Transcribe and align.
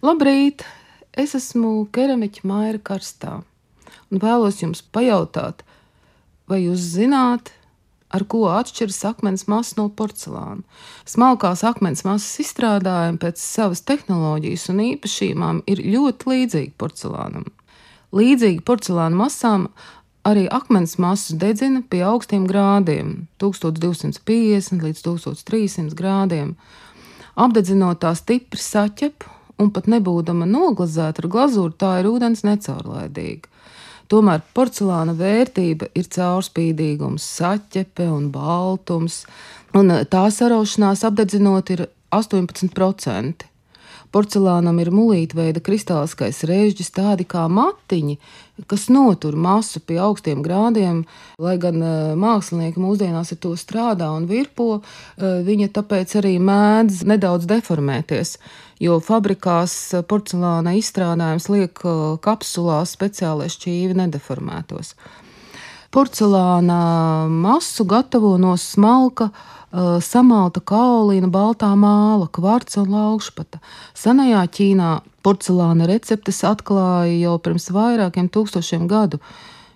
Labrīt! 0.00 0.62
Es 1.12 1.34
esmu 1.36 1.82
keramiķa 1.92 2.46
Maira 2.48 2.78
Karstā 2.80 3.34
un 4.08 4.20
vēlos 4.22 4.62
jums 4.62 4.80
pajautāt, 4.96 5.58
vai 6.48 6.62
jūs 6.62 6.86
zināt, 6.94 7.50
ar 8.08 8.22
ko 8.24 8.46
atšķiras 8.48 9.00
akmens 9.10 9.42
masa 9.52 9.76
no 9.76 9.90
porcelāna? 9.92 10.62
Smalkās 11.04 11.60
akmens 11.68 12.00
masas 12.06 12.40
izstrādājumi 12.40 13.20
pēc 13.20 13.42
savas 13.42 13.84
tehnoloģijas 13.90 14.64
un 14.72 14.80
īpašībām 14.86 15.58
ir 15.68 15.82
ļoti 15.84 16.30
līdzīgi 16.32 16.72
porcelānam. 16.80 17.44
Līdzīgi 18.16 18.64
porcelāna 18.64 19.18
masām 19.18 19.66
arī 20.24 20.46
akmens 20.48 20.96
masu 20.96 21.36
dedzina 21.42 21.82
pie 21.92 22.00
augstiem 22.08 22.46
grādiem, 22.48 23.28
1250 23.44 24.80
līdz 24.80 25.04
1300 25.10 25.92
grādiem. 26.00 26.54
Apdedzinot 27.36 28.00
tā 28.00 28.14
stipri 28.16 28.64
saķep 28.64 29.28
un 29.60 29.70
pat 29.74 29.88
nebūdama 29.92 30.48
noglazēta 30.48 31.24
ar 31.24 31.30
glazūru, 31.30 31.76
tā 31.76 31.98
ir 32.00 32.08
ūdens 32.10 32.44
necaurlaidīga. 32.46 33.48
Tomēr 34.10 34.42
porcelāna 34.56 35.14
vērtība 35.14 35.92
ir 35.94 36.08
caurspīdīgums, 36.10 37.26
saķepe 37.38 38.08
un 38.10 38.26
baltums, 38.34 39.22
un 39.76 39.94
tā 40.10 40.24
saraušanās 40.34 41.04
apdedzinot 41.06 41.70
ir 41.76 41.86
18%. 42.10 43.49
Porcelānam 44.10 44.80
ir 44.82 44.88
mulītveida 44.90 45.62
kristāliskais 45.62 46.42
režģis, 46.48 46.90
tādi 46.96 47.26
kā 47.30 47.44
matiņi, 47.46 48.16
kas 48.70 48.88
notur 48.90 49.36
masu 49.38 49.78
pie 49.86 50.00
augstiem 50.02 50.42
grādiem. 50.42 51.04
Lai 51.38 51.54
gan 51.62 51.78
mākslinieki 52.18 52.82
mūsdienās 52.82 53.30
ar 53.36 53.40
to 53.44 53.54
strādā 53.60 54.10
un 54.16 54.26
virpo, 54.30 54.80
viņa 55.20 55.70
tāpēc 55.78 56.16
arī 56.18 56.34
mēdz 56.42 57.04
nedaudz 57.06 57.46
deformēties, 57.50 58.36
jo 58.82 58.98
fabrikās 59.04 59.78
porcelāna 60.10 60.74
izstrādājums 60.80 61.46
liek 61.52 61.86
kapsulās 62.26 62.98
speciālai 62.98 63.46
šķīvi 63.52 64.02
nedeformētos. 64.02 64.96
Porcelāna 65.90 67.26
masu 67.26 67.82
gatavo 67.84 68.36
no 68.38 68.52
smalka 68.54 69.32
samalta 70.06 70.60
kaolīna, 70.62 71.26
baltā 71.26 71.72
māla, 71.74 72.28
kvarca 72.30 72.84
un 72.84 72.92
laukšpata. 72.94 73.58
Senajā 73.98 74.44
Ķīnā 74.54 74.90
porcelāna 75.26 75.88
receptes 75.90 76.44
atklāja 76.46 77.16
jau 77.24 77.34
pirms 77.42 77.66
vairākiem 77.74 78.30
tūkstošiem 78.30 78.86
gadu, 78.86 79.18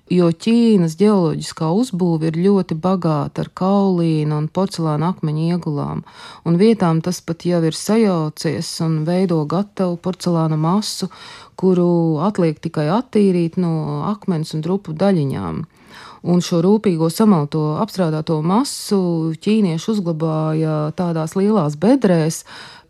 jo 0.07 0.31
Ķīnas 0.31 0.95
ģeoloģiskā 1.03 1.75
uzbūve 1.83 2.31
ir 2.31 2.41
ļoti 2.47 2.79
bagāta 2.79 3.42
ar 3.42 3.51
kaolīna 3.51 4.39
un 4.39 4.47
porcelāna 4.47 5.11
akmeņu 5.17 5.51
iegulām, 5.51 6.07
un 6.47 6.62
vietām 6.62 7.03
tas 7.03 7.19
pat 7.27 7.42
jau 7.42 7.59
ir 7.67 7.75
sajaucies 7.75 8.70
un 8.87 9.01
veido 9.03 9.42
gatavu 9.51 9.98
porcelāna 9.98 10.55
masu, 10.55 11.11
kuru 11.59 12.20
atliek 12.23 12.62
tikai 12.62 12.87
attīrīt 13.03 13.59
no 13.59 14.05
akmens 14.15 14.55
un 14.55 14.62
drupu 14.62 14.95
daļiņām 14.95 15.65
un 16.25 16.41
šo 16.44 16.62
rūpīgo 16.64 17.11
samalto 17.12 17.75
apstrādāto 17.83 18.39
masu 18.44 19.34
ķīnieši 19.44 19.91
uzglabāja 19.92 20.77
tādās 20.97 21.36
lielās 21.36 21.77
bedrēs. 21.80 22.42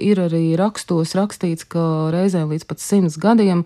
Ir 0.03 0.21
arī 0.23 0.55
rakstos 0.59 1.15
rakstīts, 1.19 1.67
ka 1.71 2.11
reizēm 2.15 2.51
līdz 2.55 2.67
pat 2.71 2.83
simts 2.83 3.19
gadiem, 3.21 3.65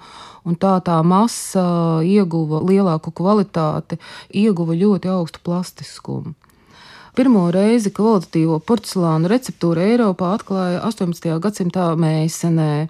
un 0.48 0.56
tā 0.60 0.74
tā 0.84 0.98
masa 1.04 2.00
ieguva 2.04 2.60
lielāku 2.64 3.12
kvalitāti, 3.16 4.00
ieguva 4.32 4.76
ļoti 4.76 5.12
augstu 5.12 5.44
plastiskumu. 5.44 6.34
Pirmo 7.18 7.48
reizi 7.50 7.90
kvalitatīvo 7.90 8.60
porcelānu 8.62 9.28
receptūru 9.32 9.82
Eiropā 9.82 10.36
atklāja 10.36 10.84
18. 10.86 11.32
gadsimta 11.42 11.90
mēsenē. 11.98 12.88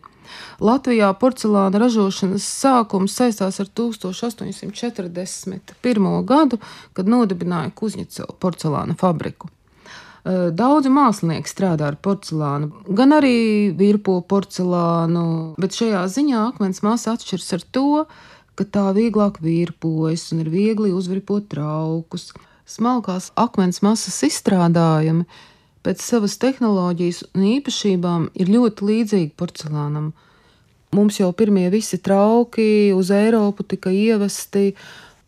Latvijā 0.60 1.12
porcelāna 1.20 1.78
ražošanas 1.82 2.44
sākums 2.62 3.12
saistās 3.18 3.56
ar 3.62 3.68
1841. 3.68 6.24
gadu, 6.26 6.56
kad 6.92 7.06
nodibināja 7.08 7.70
Kuzņecovu 7.78 8.32
porcelāna 8.42 8.94
fabriku. 8.98 9.48
Daudzi 10.28 10.90
mākslinieki 10.92 11.48
strādā 11.48 11.86
ar 11.88 11.96
porcelānu, 12.04 12.66
gan 12.92 13.16
arī 13.16 13.72
virpo 13.78 14.18
porcelānu, 14.28 15.54
bet 15.56 15.72
šajā 15.78 16.02
ziņā 16.12 16.38
akmens 16.50 16.82
masa 16.84 17.16
atšķiras 17.16 17.50
ar 17.56 17.62
to, 17.72 18.04
ka 18.58 18.64
tā 18.66 18.86
vieglāk 18.96 19.38
virpojas 19.40 20.32
un 20.34 20.38
ir 20.42 20.50
viegli 20.52 20.90
uzvirpot 20.92 21.44
traukus. 21.54 22.24
Smalkās 22.68 23.30
akmens 23.38 23.80
masas 23.80 24.18
izstrādājumi 24.26 25.24
pēc 25.88 26.04
savas 26.04 26.36
tehnoloģijas 26.36 27.22
un 27.32 27.44
īpašībām 27.56 28.28
ir 28.36 28.50
ļoti 28.52 28.88
līdzīgi 28.90 29.30
porcelānam. 29.40 30.12
Mums 30.92 31.18
jau 31.20 31.30
pirmie 31.36 31.68
visi 31.72 31.98
trauki 32.00 32.92
uz 32.96 33.10
Eiropu 33.12 33.64
tika 33.64 33.92
ievesti 33.92 34.74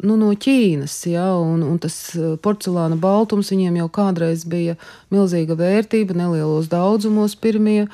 nu, 0.05 0.17
no 0.21 0.31
Ķīnas, 0.33 0.95
ja, 1.09 1.27
un, 1.37 1.65
un 1.65 1.81
tas 1.81 1.97
porcelāna 2.45 2.97
baltums 3.01 3.53
viņiem 3.53 3.81
jau 3.83 3.89
kādreiz 4.01 4.47
bija 4.49 4.77
milzīga 5.13 5.57
vērtība, 5.57 6.17
nelielos 6.17 6.69
daudzumos 6.73 7.37
pirmie. 7.41 7.87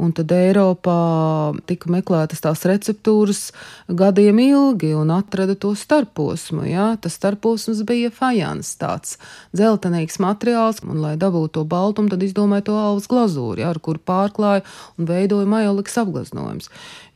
Un 0.00 0.12
tad 0.16 0.30
Eiropā 0.32 1.52
tika 1.68 1.90
meklētas 1.92 2.42
tās 2.44 2.62
receptūras 2.68 3.40
gadiem 3.88 4.38
ilgi 4.44 4.92
un 4.96 5.10
atrada 5.14 5.56
to 5.58 5.72
starposmu. 5.76 6.64
Ja? 6.70 6.92
Tas 7.00 7.18
starposms 7.18 7.82
bija 7.88 8.12
fajans, 8.14 8.72
tāds 8.80 9.18
dzeltenīgs 9.56 10.20
materiāls, 10.22 10.80
un, 10.86 11.02
lai 11.02 11.16
dabūtu 11.20 11.58
to 11.58 11.66
baltumu, 11.68 12.12
tad 12.12 12.22
izdomāja 12.24 12.68
to 12.70 12.78
alus 12.78 13.10
glazūri, 13.10 13.64
ja? 13.64 13.74
ar 13.74 13.82
kuru 13.82 14.00
pārklāja 14.06 14.64
un 14.96 15.10
veidoja 15.10 15.48
majolikas 15.50 16.00
apgleznojums. 16.04 16.70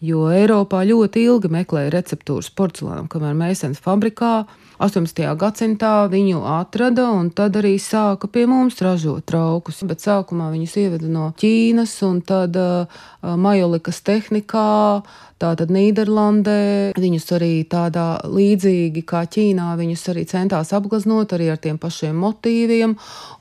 Jo 0.05 0.27
Eiropā 0.35 0.83
ļoti 0.85 1.23
ilgi 1.25 1.49
meklēja 1.53 1.95
receptūras 1.95 2.51
porcelānam, 2.53 3.09
kamēr 3.09 3.39
Meisens 3.39 3.81
fabrikā 3.81 4.43
18. 4.83 5.23
gadsimtā 5.39 5.93
viņu 6.11 6.41
atrada 6.51 7.07
un 7.15 7.29
tad 7.31 7.55
arī 7.61 7.77
sāka 7.79 8.27
pie 8.29 8.43
mums 8.51 8.81
ražot 8.83 9.23
traukus. 9.31 9.81
Bet 9.87 10.03
sākumā 10.03 10.51
viņus 10.53 10.75
ieveda 10.83 11.11
no 11.11 11.29
Ķīnas 11.39 11.95
un 12.09 12.21
tad 12.27 12.59
uh, 12.59 12.74
majolikas 13.23 14.03
tehnikā. 14.07 15.03
Tātad 15.43 15.69
Nīderlandē 15.75 16.95
viņus 16.97 17.27
arī 17.35 17.65
tādā 17.69 18.21
līdzīgi 18.31 19.03
kā 19.05 19.25
Ķīnā, 19.29 19.73
viņus 19.77 20.05
arī 20.13 20.23
centās 20.31 20.71
apgleznot 20.77 21.35
arī 21.35 21.49
ar 21.53 21.59
tiem 21.61 21.77
pašiem 21.83 22.15
motīviem, 22.23 22.95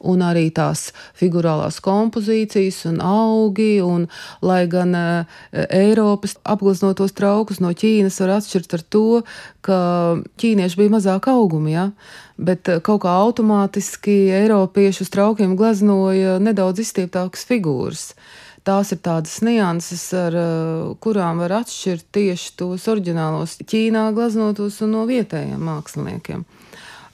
un 0.09 0.23
arī 0.25 0.47
tās 0.55 0.87
figurālās 1.19 1.77
kompozīcijas 1.85 2.81
un 2.89 2.97
augi. 3.05 3.77
Un, 3.85 4.09
lai 4.41 4.63
gan 4.71 4.97
uh, 4.97 5.39
Eiropas 5.69 6.35
apgleznotos 6.43 7.13
traukus 7.15 7.61
no 7.63 7.71
Ķīnas 7.71 8.19
var 8.25 8.39
atšķirt 8.39 8.77
ar 8.79 8.85
to, 8.89 9.07
ka 9.63 9.79
ķīnieši 10.41 10.81
bija 10.81 10.97
mazāk 10.97 11.29
augumi, 11.31 11.77
ja? 11.77 11.91
bet 12.37 12.67
kaut 12.83 13.03
kā 13.05 13.13
automātiski 13.21 14.33
Eiropieši 14.33 15.05
uz 15.05 15.11
traukiem 15.13 15.53
gleznoja 15.59 16.39
nedaudz 16.41 16.81
izstieptākas 16.83 17.45
figūras. 17.47 18.07
Tās 18.63 18.93
ir 18.95 19.01
tādas 19.03 19.41
nianses, 19.43 20.05
ar 20.15 20.37
kurām 21.03 21.41
var 21.43 21.57
atšķirt 21.59 22.05
tieši 22.15 22.53
tos 22.61 22.87
oriģinālos 22.87 23.57
Ķīnā 23.67 24.05
gleznotos 24.15 24.79
un 24.85 24.95
no 24.95 25.07
vietējiem 25.09 25.59
māksliniekiem 25.67 26.45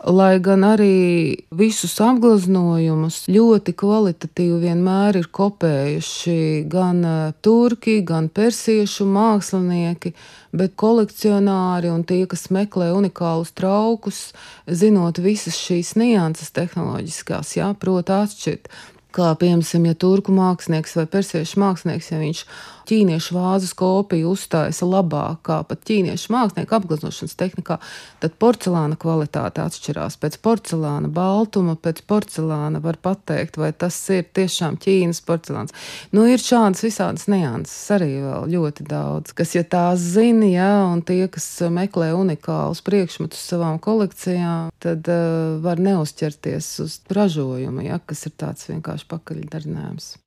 lai 0.07 0.39
gan 0.39 0.63
arī 0.63 1.35
visus 1.51 1.97
apgleznojumus 2.03 3.25
ļoti 3.27 3.73
kvalitatīvi 3.79 4.59
vienmēr 4.63 5.19
ir 5.19 5.27
kopējuši 5.35 6.35
gan 6.71 7.01
turki, 7.43 7.99
gan 8.07 8.29
persiešu 8.31 9.07
mākslinieki, 9.09 10.13
bet 10.55 10.77
kolekcionāri 10.79 11.91
un 11.91 12.05
tie, 12.07 12.23
kas 12.31 12.47
meklē 12.53 12.93
unikālus 12.95 13.51
traukus, 13.57 14.29
zinot 14.67 15.19
visas 15.19 15.59
šīs 15.59 15.97
nianses 15.99 16.55
tehnoloģiskās, 16.55 17.57
jā, 17.59 17.73
prot 17.79 18.13
atšķirt. 18.13 18.71
Kā 19.15 19.31
piemēram, 19.41 19.85
ja 19.89 19.95
turku 19.97 20.33
mākslinieks 20.35 20.93
vai 20.99 21.07
persiešu 21.09 21.61
mākslinieks, 21.63 22.11
ja 22.11 22.19
viņš 22.21 22.43
ķīniešu 22.89 23.35
vāzes 23.37 23.75
kopiju 23.77 24.33
uzstājas 24.33 24.81
labāk 24.85 25.43
kā 25.47 25.59
pat 25.67 25.83
ķīniešu 25.87 26.33
mākslinieku 26.33 26.75
apgleznošanas 26.77 27.37
tehnikā, 27.39 27.79
tad 28.23 28.35
porcelāna 28.41 28.97
kvalitāte 28.99 29.63
atšķirās. 29.63 30.17
Pēc 30.21 30.39
porcelāna 30.45 31.11
baltuma, 31.13 31.75
pēc 31.79 32.01
porcelāna 32.09 32.81
var 32.83 32.99
pateikt, 33.01 33.59
vai 33.61 33.71
tas 33.73 33.97
ir 34.13 34.25
tiešām 34.35 34.79
Ķīnas 34.81 35.21
porcelāns. 35.27 35.75
Nu, 36.15 36.25
ir 36.29 36.41
šādas 36.41 36.83
visādas 36.85 37.27
nianses 37.31 37.77
arī 37.95 38.11
vēl 38.23 38.47
ļoti 38.55 38.87
daudz, 38.89 39.33
kas, 39.37 39.55
ja 39.57 39.65
tās 39.67 40.03
zina, 40.15 40.47
jā, 40.49 40.71
un 40.91 41.03
tie, 41.05 41.21
kas 41.31 41.47
meklē 41.73 42.11
unikālus 42.17 42.83
priekšmetus 42.85 43.43
savām 43.53 43.79
kolekcijām, 43.83 44.73
tad 44.83 45.09
uh, 45.11 45.59
var 45.63 45.81
neuzķerties 45.83 46.71
uz 46.85 46.99
ražojumu, 47.13 47.85
ja, 47.89 48.01
kas 48.05 48.27
ir 48.29 48.35
tāds 48.39 48.69
vienkārši 48.71 49.09
pakaļdarinājums. 49.13 50.19